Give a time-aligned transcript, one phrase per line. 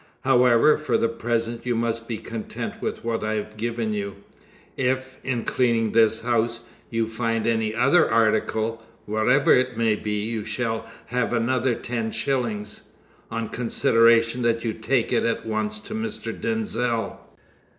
[0.21, 4.15] "However, for the present you must be content with what I have given you.
[4.75, 10.43] If, in cleaning this house, you find any other article, whatever it may be, you
[10.43, 12.81] shall have another ten shillings,
[13.29, 16.33] on consideration that you take it at once to Mr.
[16.33, 17.19] Denzil."